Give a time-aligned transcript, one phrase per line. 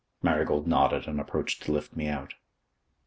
[0.23, 2.33] Marigold nodded and approached to lift me out.